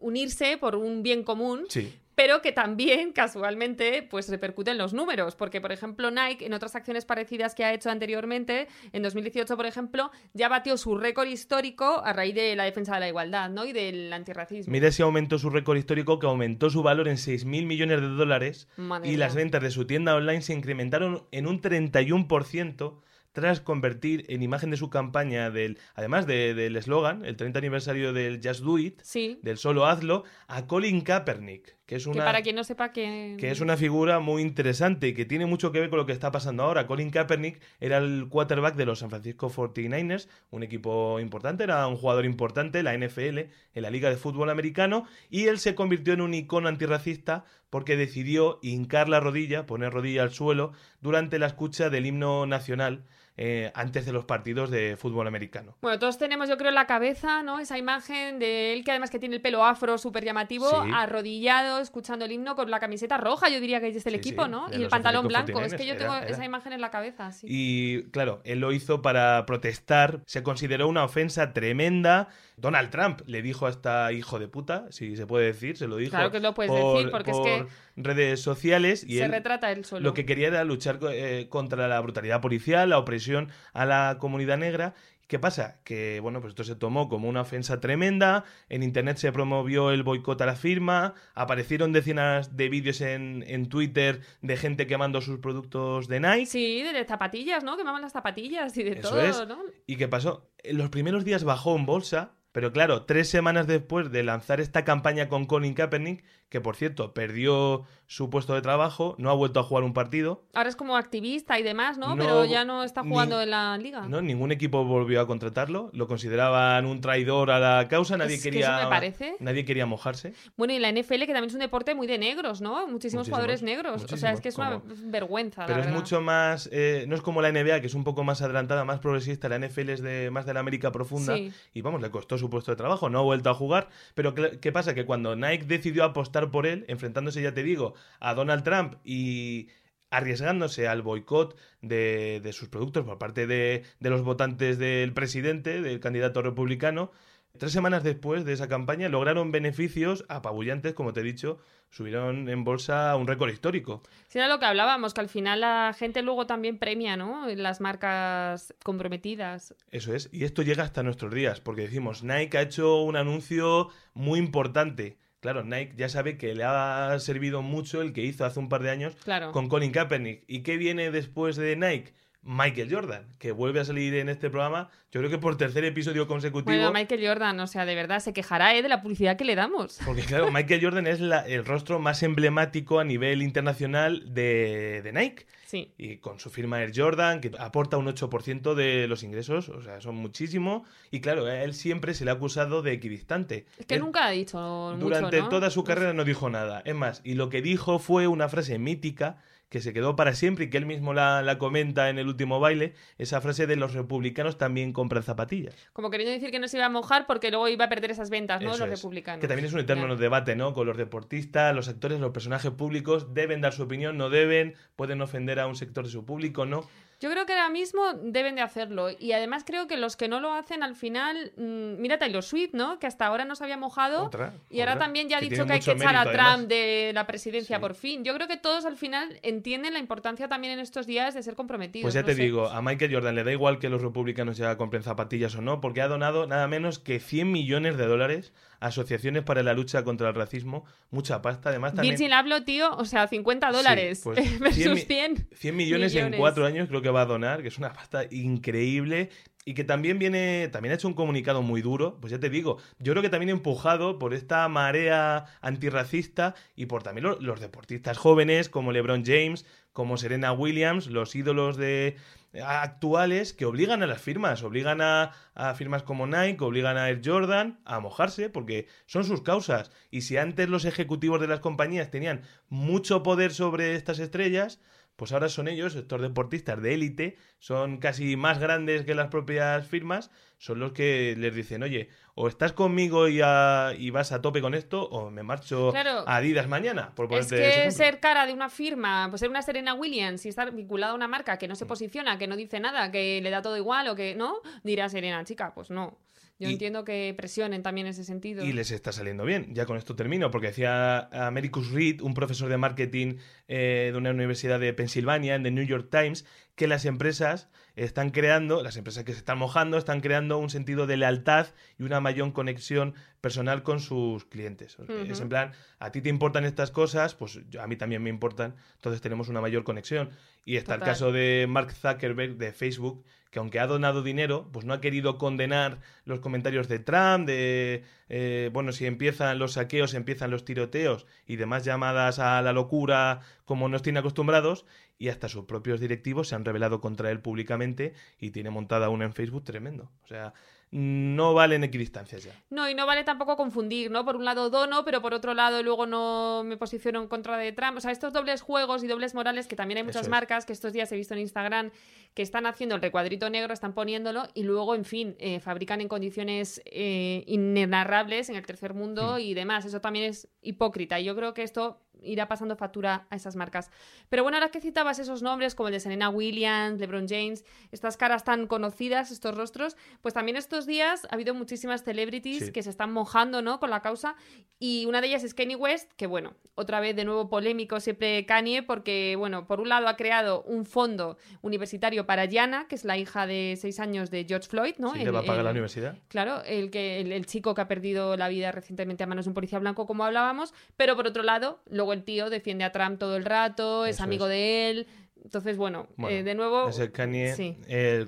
[0.00, 1.64] unirse por un bien común.
[1.68, 1.92] Sí.
[2.14, 6.74] Pero que también casualmente pues repercute en los números, porque por ejemplo Nike en otras
[6.76, 12.02] acciones parecidas que ha hecho anteriormente, en 2018 por ejemplo, ya batió su récord histórico
[12.04, 13.64] a raíz de la defensa de la igualdad, ¿no?
[13.64, 14.70] y del antirracismo.
[14.72, 18.68] Mira si aumentó su récord histórico, que aumentó su valor en 6.000 millones de dólares
[18.76, 23.00] Madre y las ventas de su tienda online se incrementaron en un 31%
[23.32, 28.12] tras convertir en imagen de su campaña del, además de- del eslogan, el 30 aniversario
[28.12, 32.24] del Just Do It, Sí, del solo hazlo, a Colin Kaepernick, que es que una
[32.24, 33.36] para quien no sepa que...
[33.38, 36.12] que es una figura muy interesante y que tiene mucho que ver con lo que
[36.12, 36.86] está pasando ahora.
[36.86, 41.96] Colin Kaepernick era el quarterback de los San Francisco 49ers, un equipo importante, era un
[41.96, 46.20] jugador importante, la NFL, en la Liga de Fútbol Americano, y él se convirtió en
[46.20, 51.90] un icono antirracista porque decidió hincar la rodilla, poner rodilla al suelo, durante la escucha
[51.90, 53.04] del himno nacional
[53.36, 55.76] eh, antes de los partidos de fútbol americano.
[55.80, 57.58] Bueno, todos tenemos, yo creo, en la cabeza, ¿no?
[57.60, 60.90] Esa imagen de él que además que tiene el pelo afro súper llamativo, Sí.
[60.94, 64.44] arrodillado, escuchando el himno con la camiseta roja, yo diría que es del Sí, equipo,
[64.44, 64.66] sí, ¿no?
[64.70, 65.60] Y el pantalón blanco.
[65.60, 66.30] Es que yo 49ers, tengo era- era.
[66.30, 67.46] esa imagen en la cabeza, sí.
[67.48, 70.20] Y claro, él lo hizo para protestar.
[70.26, 72.28] Se consideró una ofensa tremenda.
[72.62, 76.12] Donald Trump le dijo hasta hijo de puta, si se puede decir, se lo dijo.
[76.12, 79.70] Claro que lo puedes por- decir, porque es que redes sociales y Se él retrata
[79.72, 80.00] él solo.
[80.02, 84.56] lo que quería era luchar eh, contra la brutalidad policial, la opresión a la comunidad
[84.56, 84.94] negra.
[85.28, 85.80] ¿Qué pasa?
[85.82, 88.44] Que bueno, pues esto se tomó como una ofensa tremenda.
[88.68, 91.14] En internet se promovió el boicot a la firma.
[91.34, 96.46] Aparecieron decenas de vídeos en, en Twitter de gente quemando sus productos de Nike.
[96.46, 97.78] Sí, de, de zapatillas, ¿no?
[97.78, 99.48] Quemaban las zapatillas y de Eso todo, es.
[99.48, 99.58] ¿no?
[99.86, 100.50] ¿Y qué pasó?
[100.58, 104.84] En los primeros días bajó en bolsa, pero claro, tres semanas después de lanzar esta
[104.84, 109.58] campaña con Colin Kaepernick, que por cierto perdió su puesto de trabajo, no ha vuelto
[109.58, 112.08] a jugar un partido, Ahora es como activista y demás, ¿no?
[112.14, 114.06] No, Pero ya no está ni- jugando en la liga.
[114.06, 114.20] ¿no?
[114.20, 118.50] Ningún equipo volvió a contratarlo, lo consideraban un traidor a la causa, nadie Es que
[118.50, 119.36] quería eso me parece.
[119.40, 120.34] nadie quería mojarse.
[120.58, 122.72] Bueno, y la NFL, que también es un deporte muy de negros, ¿no?
[122.86, 124.04] Muchísimos, Muchísimos, jugadores negros.
[124.12, 125.98] o sea, es que es una vergüenza, Pero la es verdad.
[126.00, 129.00] mucho más, eh, no es como la NBA, que es un poco más adelantada, más
[129.00, 131.50] progresista, la NFL es de más de la América profunda Sí.
[131.72, 134.72] y vamos, le costó su puesto de trabajo, no ha vuelto a jugar, pero ¿qué
[134.72, 134.94] pasa?
[134.94, 139.68] Que cuando Nike decidió apostar por él, enfrentándose, ya te digo, a Donald Trump y
[140.10, 145.80] arriesgándose al boicot de, de sus productos por parte de, de los votantes del presidente,
[145.80, 147.10] del candidato republicano,
[147.58, 151.58] Tres semanas después de esa campaña lograron beneficios apabullantes, como te he dicho,
[151.90, 154.02] subieron en bolsa un récord histórico.
[154.28, 157.46] Sí, era lo que hablábamos, que al final la gente luego también premia, ¿no?
[157.54, 159.74] Las marcas comprometidas.
[159.90, 163.90] Eso es, y esto llega hasta nuestros días, porque decimos, Nike ha hecho un anuncio
[164.14, 165.18] muy importante.
[165.40, 168.82] Claro, Nike ya sabe que le ha servido mucho el que hizo hace un par
[168.82, 169.52] de años Claro.
[169.52, 170.44] con Colin Kaepernick.
[170.46, 172.14] ¿Y qué viene después de Nike?
[172.44, 176.26] Michael Jordan, que vuelve a salir en este programa, yo creo que por tercer episodio
[176.26, 176.74] consecutivo.
[176.76, 178.82] Bueno, Michael Jordan, o sea, de verdad, se quejará ¿eh?
[178.82, 180.00] de la publicidad que le damos.
[180.04, 185.12] Porque claro, Michael Jordan es la- el rostro más emblemático a nivel internacional de, de
[185.12, 185.46] Nike.
[185.66, 185.90] Sí.
[185.96, 190.00] Y con su firma Air Jordan, que aporta un 8% de los ingresos, o sea,
[190.02, 190.84] son muchísimo.
[191.10, 193.64] Y claro, a él siempre se le ha acusado de equidistante.
[193.78, 194.58] Es que Él nunca ha dicho
[194.94, 195.48] mucho, Durante ¿no?
[195.48, 196.82] toda su carrera no dijo nada.
[196.84, 199.38] Es más, y lo que dijo fue una frase mítica
[199.72, 202.60] que se quedó para siempre y que él mismo la, la comenta en el último
[202.60, 205.74] baile, esa frase de los republicanos también compran zapatillas.
[205.94, 208.28] Como queriendo decir que no se iba a mojar porque luego iba a perder esas
[208.28, 208.72] ventas, ¿no?
[208.74, 209.00] Eso los es.
[209.00, 209.40] republicanos.
[209.40, 210.74] Que también es un eterno debate, ¿no?
[210.74, 215.22] Con los deportistas, los actores, los personajes públicos, deben dar su opinión, no deben, pueden
[215.22, 216.86] ofender a un sector de su público, ¿no?
[217.22, 219.08] Yo creo que ahora mismo deben de hacerlo.
[219.18, 221.52] Y además creo que los que no lo hacen al final.
[221.56, 222.98] mm, mira Taylor Swift, ¿no?
[222.98, 224.24] Que hasta ahora no se había mojado.
[224.24, 226.68] Otra, y ahora también ya ha dicho que hay que echar a Trump además.
[226.68, 227.80] de la presidencia Sí.
[227.80, 228.24] por fin.
[228.24, 231.54] Yo creo que todos al final entienden la importancia también en estos días de ser
[231.54, 232.02] comprometidos.
[232.04, 232.42] Pues ya no te sé.
[232.42, 235.80] digo, a Michael Jordan le da igual que los republicanos ya compren zapatillas o no,
[235.80, 240.02] porque ha donado nada menos que 100 millones de dólares a asociaciones para la lucha
[240.02, 240.84] contra el racismo.
[241.10, 242.14] Mucha pasta, además también...
[242.16, 245.48] Virgin hablo, tío, o sea, 50 dólares pues, 100 versus mi- 100.
[245.54, 246.40] 100 millones, en millones.
[246.40, 249.30] cuatro años creo que va a donar, que es una pasta increíble
[249.64, 252.78] y que también viene, también ha hecho un comunicado muy duro, pues ya te digo,
[252.98, 258.18] yo creo que también empujado por esta marea antirracista y por también lo- los deportistas
[258.18, 262.16] jóvenes como LeBron James, como Serena Williams, los ídolos de
[262.64, 267.20] actuales que obligan a las firmas, obligan a, a firmas como Nike, obligan a Air
[267.24, 269.90] Jordan a mojarse porque son sus causas.
[270.10, 274.80] Y si antes los ejecutivos de las compañías tenían mucho poder sobre estas estrellas,
[275.16, 279.86] pues ahora son ellos, estos deportistas de élite, son casi más grandes que las propias
[279.86, 284.40] firmas, son los que les dicen, oye, o estás conmigo y, a- y vas a
[284.40, 286.24] tope con esto, o me marcho Claro.
[286.26, 289.94] a Adidas mañana, por Es que ser cara de una firma, pues ser una Serena
[289.94, 291.76] Williams y estar vinculada a una marca que no Mm.
[291.76, 295.08] se posiciona, que no dice nada, que le da todo igual o que no, dirá
[295.08, 296.18] Serena, chica, pues no.
[296.62, 298.64] Yo Y- entiendo que presionen también en ese sentido.
[298.64, 299.74] Y les está saliendo bien.
[299.74, 304.30] Ya con esto termino, porque decía Americus Reed, un profesor de marketing eh, de una
[304.30, 306.44] universidad de Pensilvania, en The New York Times,
[306.76, 311.06] que las empresas están creando, las empresas que se están mojando, están creando un sentido
[311.06, 311.66] de lealtad
[311.98, 314.96] y una mayor conexión personal con sus clientes.
[315.28, 318.30] Es en plan, a ti te importan estas cosas, pues yo- a mí también me
[318.30, 320.30] importan, entonces tenemos una mayor conexión.
[320.64, 324.86] Y está el caso de Mark Zuckerberg de Facebook, que aunque ha donado dinero, pues
[324.86, 330.14] no ha querido condenar los comentarios de Trump, de, eh, bueno, si empiezan los saqueos,
[330.14, 334.86] empiezan los tiroteos y demás llamadas a la locura como nos tiene acostumbrados,
[335.18, 339.26] y hasta sus propios directivos se han rebelado contra él públicamente y tiene montada una
[339.26, 340.10] en Facebook tremendo.
[340.24, 340.54] O sea,
[340.94, 342.52] no valen equidistancias ya.
[342.68, 344.26] No, y no vale tampoco confundir, ¿no?
[344.26, 347.72] Por un lado dono, pero por otro lado luego no me posiciono en contra de
[347.72, 347.96] Trump.
[347.96, 350.28] O sea, estos dobles juegos y dobles morales que también hay muchas es.
[350.30, 351.90] marcas que estos días he visto en Instagram
[352.34, 356.08] que están haciendo el recuadrito negro, están poniéndolo y luego, en fin, eh, fabrican en
[356.08, 359.40] condiciones eh, inenarrables en el tercer mundo Mm.
[359.40, 359.84] y demás.
[359.86, 363.90] Eso también es hipócrita y yo creo que esto irá pasando factura a esas marcas.
[364.28, 368.16] Pero bueno, ahora que citabas esos nombres como el de Serena Williams, LeBron James, estas
[368.16, 372.72] caras tan conocidas, estos rostros, pues también estos días ha habido muchísimas celebrities Sí.
[372.72, 373.80] que se están mojando, ¿no?
[373.80, 374.34] Con la causa
[374.78, 378.44] y una de ellas es Kanye West, que bueno, otra vez de nuevo polémico siempre
[378.46, 383.04] Kanye porque bueno, por un lado ha creado un fondo universitario para Gianna, que es
[383.04, 385.12] la hija de seis años de George Floyd, ¿no?
[385.12, 386.16] Sí, El- le va a pagar el- la universidad.
[386.28, 389.50] Claro, el, que, el, el chico que ha perdido la vida recientemente a manos de
[389.50, 393.18] un policía blanco, como hablábamos, pero por otro lado, luego el tío defiende a Trump
[393.18, 394.50] todo el rato, es Eso amigo es.
[394.50, 395.06] de él.
[395.44, 396.88] Entonces, bueno, Bueno, eh, de nuevo.
[396.88, 397.76] Es el Kanye sí.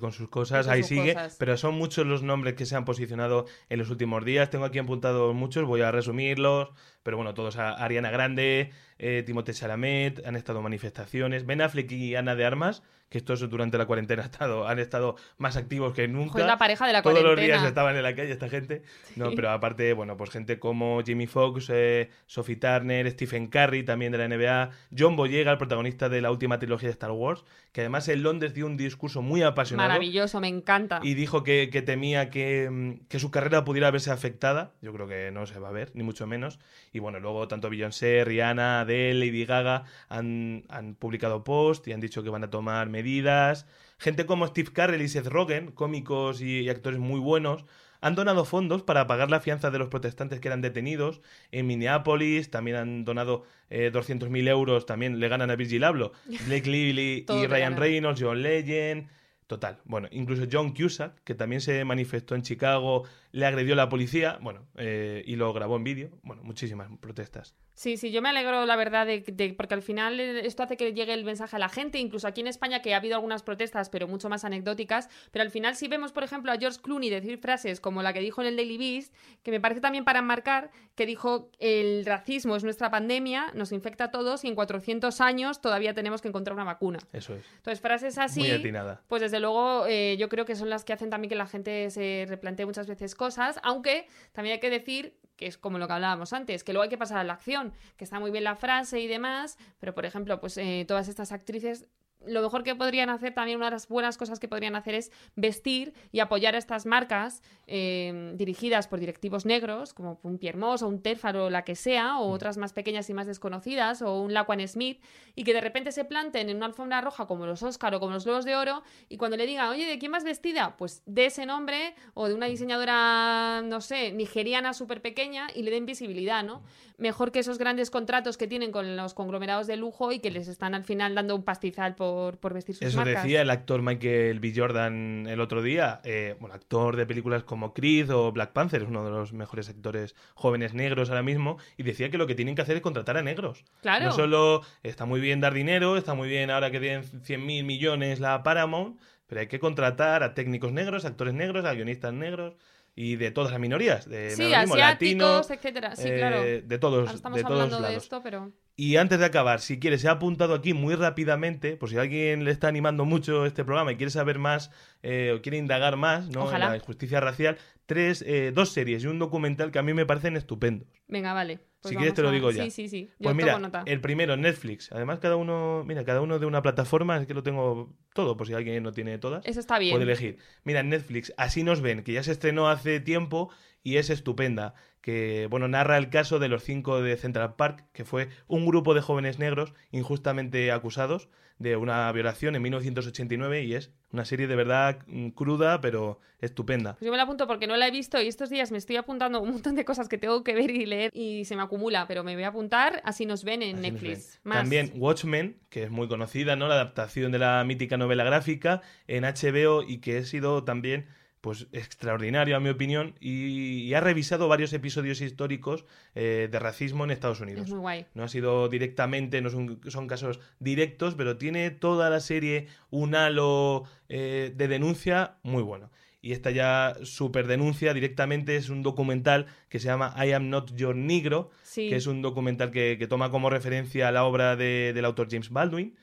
[0.01, 1.15] con sus cosas, ahí sus sigue.
[1.15, 1.37] cosas.
[1.39, 4.51] Pero son muchos los nombres que se han posicionado en los últimos días.
[4.51, 6.71] Tengo aquí apuntados muchos, voy a resumirlos.
[7.05, 11.47] Pero bueno, todos a Ariana Grande, eh, Timothée Chalamet, han estado manifestaciones.
[11.47, 15.17] Ben Affleck y Ana de Armas, que estos durante la cuarentena han estado, han estado
[15.39, 16.33] más activos que nunca.
[16.33, 17.59] Joder, la pareja de la Todos los cuarentena.
[17.59, 18.83] días estaban en la calle esta gente.
[19.15, 24.11] No, pero aparte, bueno, pues gente como Jimmy Fox, eh, Sophie Turner, Stephen Curry, también
[24.11, 27.83] de la NBA, John Boyega, el protagonista de la última trilogía de Star Wars, que
[27.83, 31.01] además en Londres dio un discurso muy apasionado Maravilloso, me encanta.
[31.03, 34.73] y dijo que, que temía que, mm, que su carrera pudiera verse afectada.
[34.81, 36.59] Yo creo que no se va a ver, ni mucho menos.
[36.93, 42.01] Y bueno, luego tanto Beyoncé, Rihanna, Adele, Lady Gaga han, han publicado post y han
[42.01, 43.67] dicho que van a tomar medidas.
[43.99, 47.65] Gente como Steve Carell y Seth Rogen, cómicos y, y actores muy buenos,
[48.05, 52.51] han donado fondos para pagar la fianza de los protestantes que eran detenidos en Minneapolis.
[52.51, 54.85] También han donado eh, 200.000 euros.
[54.85, 56.13] También le ganan a Virgil Abloh,
[56.47, 57.79] Blake Lively y Ryan.
[57.79, 59.09] Reynolds, John Legend.
[59.47, 59.79] Total.
[59.87, 64.67] Bueno, incluso John Cusack, que también se manifestó en Chicago, le agredió la policía, bueno,
[64.77, 66.11] eh, y lo grabó en vídeo.
[66.23, 67.57] Bueno, muchísimas protestas.
[67.75, 70.93] Sí, sí, yo me alegro, la verdad, de, de- porque al final esto hace que
[70.93, 73.91] llegue el mensaje a la gente, incluso aquí en España, que ha habido algunas protestas,
[73.91, 75.09] pero mucho más anecdóticas.
[75.33, 78.21] Pero al final, si vemos, por ejemplo, a George Clooney decir frases como la que
[78.21, 82.55] dijo en el Daily Beast, que me parece también para enmarcar, que dijo: el racismo
[82.55, 86.55] es nuestra pandemia, nos infecta a todos y en 400 años todavía tenemos que encontrar
[86.55, 87.01] una vacuna.
[87.13, 87.45] Eso es.
[87.57, 88.39] Entonces, frases así.
[88.39, 89.03] Muy atinada.
[89.09, 91.91] Pues desde luego, eh, yo creo que son las que hacen también que la gente
[91.91, 93.24] se replantee muchas veces cosas,
[93.63, 96.89] aunque también hay que decir que es como lo que hablábamos antes, que luego hay
[96.89, 100.07] que pasar a la acción, que está muy bien la frase y demás, pero por
[100.07, 101.87] ejemplo, pues eh, todas estas actrices
[102.27, 105.13] lo mejor que podrían hacer, también una de las buenas cosas que podrían hacer es
[105.37, 110.83] vestir y apoyar a estas marcas eh, dirigidas por directivos negros, como un Pierre Moss
[110.83, 112.33] o un Tefaro, la que sea, o mm.
[112.33, 115.03] otras más pequeñas y más desconocidas, o un Laquan Smith,
[115.35, 118.13] y que de repente se planten en una alfombra roja como los Oscar o como
[118.13, 120.77] los Globos de Oro, y cuando le digan, oye, ¿de quién más vestida?
[120.77, 125.71] Pues de ese nombre, o de una diseñadora, no sé, nigeriana súper pequeña, y le
[125.71, 126.63] den visibilidad, ¿no?
[126.97, 130.49] Mejor que esos grandes contratos que tienen con los conglomerados de lujo y que les
[130.49, 134.41] están al final dando un pastizal por por, vestir sus Eso decía el actor Michael
[134.41, 134.53] B.
[134.55, 138.89] Jordan el otro día, eh, bueno, actor de películas como Creed o Black Panther, es
[138.89, 142.55] uno de los mejores actores jóvenes negros ahora mismo, y decía que lo que tienen
[142.55, 143.65] que hacer es contratar a negros.
[143.83, 144.07] Claro.
[144.07, 147.65] No solo está muy bien dar dinero, está muy bien ahora que tienen 100 mil
[147.65, 152.55] millones la Paramount, pero hay que contratar a técnicos negros, actores negros, a guionistas negros
[152.97, 155.97] y de todas las minorías, de sí, asiáticos, etcétera.
[155.97, 156.43] Sí, claro.
[156.43, 157.91] Eh, de todos, estamos de todos hablando lados.
[157.91, 161.77] de esto, pero y antes de acabar, si quieres, se ha apuntado aquí muy rápidamente,
[161.77, 164.71] por si alguien le está animando mucho este programa y quiere saber más
[165.03, 166.53] eh, o quiere indagar más ¿no?
[166.53, 170.07] en la justicia racial, tres, eh, dos series y un documental que a mí me
[170.07, 170.89] parecen estupendos.
[171.07, 171.61] Venga, vale.
[171.85, 172.65] Pues si quieres te lo digo ya.
[172.65, 173.11] Sí, sí, sí.
[173.23, 174.91] pues mira, el primero, Netflix.
[174.91, 178.47] Además, cada uno, mira, cada uno de una plataforma, es que lo tengo todo, por
[178.47, 179.45] si alguien no tiene todas.
[179.45, 179.93] Eso está bien.
[179.93, 180.39] Puede elegir.
[180.65, 183.51] Mira, Netflix, Así nos ven, que ya se estrenó hace tiempo
[183.83, 188.07] y es estupenda que bueno, narra el caso de los cinco de Central Park, que
[188.07, 193.91] fue un grupo de jóvenes negros injustamente acusados de una violación en 1989 y es
[194.13, 196.95] una serie de verdad mm, cruda pero estupenda.
[196.95, 198.97] Pues yo me la apunto porque no la he visto y estos días me estoy
[198.97, 202.07] apuntando un montón de cosas que tengo que ver y leer y se me acumula,
[202.07, 204.41] pero me voy a apuntar, así nos ven en Netflix.
[204.43, 206.69] También Watchmen, que es muy conocida, ¿no?
[206.69, 211.07] La adaptación de la mítica novela gráfica en HBO y que ha sido también
[211.45, 217.11] pues extraordinario a mi opinión y, ha revisado varios episodios históricos eh, de racismo en
[217.11, 217.65] Estados Unidos.
[217.65, 218.07] Es muy guay.
[218.15, 223.85] No ha sido directamente, no son, casos directos, pero tiene toda la serie un halo
[224.09, 225.91] eh, de denuncia muy bueno.
[226.23, 230.75] Y esta ya super denuncia directamente es un documental que se llama I Am Not
[230.75, 235.51] Your Negro, que es un documental que, toma como referencia la obra del autor James
[235.51, 235.95] Baldwin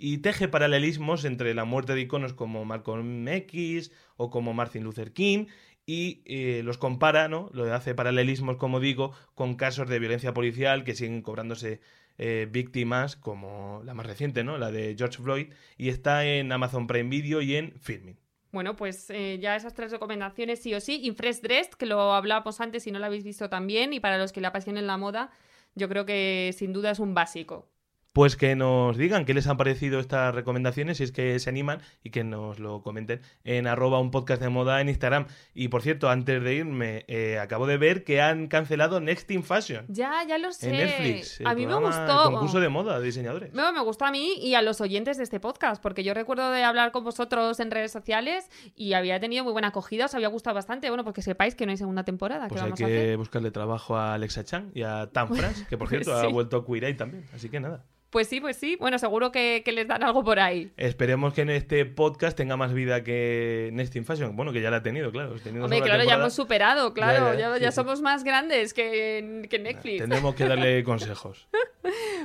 [0.00, 5.12] y teje paralelismos entre la muerte de iconos como Malcolm X o como Martin Luther
[5.12, 5.46] King
[5.84, 7.50] y eh, los compara, ¿no?
[7.52, 11.80] Lo hace paralelismos, como digo, con casos de violencia policial que siguen cobrándose
[12.16, 14.56] eh, víctimas, como la más reciente, ¿no?
[14.56, 18.18] La de George Floyd, y está en Amazon Prime Video y en Filming.
[18.52, 21.00] Bueno, pues eh, ya esas tres recomendaciones sí o sí.
[21.02, 24.32] Infresh Dressed, que lo hablábamos antes y no lo habéis visto también, y para los
[24.32, 25.30] que le apasionen la moda,
[25.74, 27.68] yo creo que sin duda es un básico
[28.12, 31.80] pues que nos digan qué les han parecido estas recomendaciones, si es que se animan
[32.02, 35.26] y que nos lo comenten en arroba un podcast de moda en Instagram.
[35.54, 39.44] Y por cierto, antes de irme, eh, acabo de ver que han cancelado Next in
[39.44, 39.86] Fashion.
[39.88, 40.70] Ya, ya lo sé.
[40.70, 41.40] En Netflix.
[41.44, 42.24] A mí me gustó.
[42.24, 43.52] El concurso de moda de diseñadores.
[43.52, 46.50] No, me gustó a mí y a los oyentes de este podcast, porque yo recuerdo
[46.50, 50.28] de hablar con vosotros en redes sociales y había tenido muy buena acogida, os había
[50.28, 50.88] gustado bastante.
[50.88, 52.48] Bueno, porque sepáis que no hay segunda temporada.
[52.48, 56.12] Pues hay que buscarle trabajo a Alexa Chang y a Tan France, que por cierto
[56.12, 57.24] ha vuelto a Queer también.
[57.32, 57.84] Así que nada.
[58.10, 58.76] Pues sí, pues sí.
[58.78, 60.72] Bueno, seguro que, les dan algo por ahí.
[60.76, 64.34] Esperemos que en este podcast tenga más vida que Next in Fashion.
[64.34, 65.36] Bueno, que ya la ha tenido, claro.
[65.62, 67.58] Hombre, claro, ya hemos superado, claro.
[67.58, 69.98] Ya, somos más grandes que, que Netflix.
[69.98, 71.46] tendremos que darle consejos.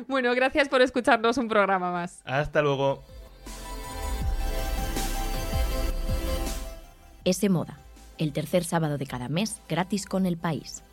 [0.07, 2.21] bueno, gracias por escucharnos un programa más.
[2.25, 3.03] Hasta luego.
[7.25, 7.77] Ese Moda,
[8.17, 10.83] el tercer sábado de cada mes, gratis con el país.